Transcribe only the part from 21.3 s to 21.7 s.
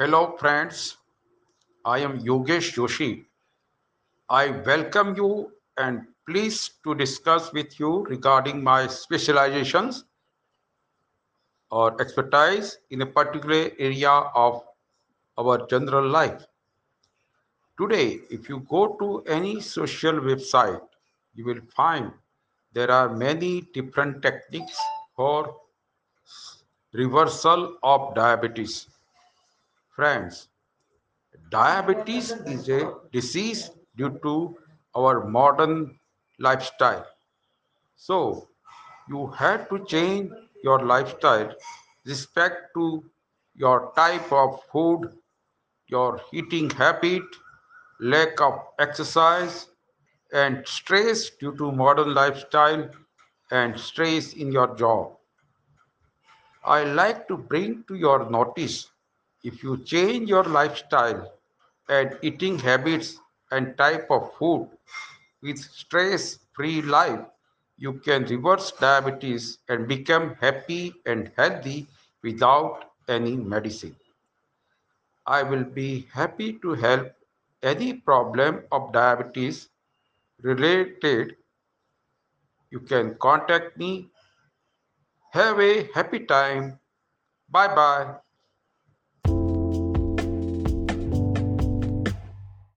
you will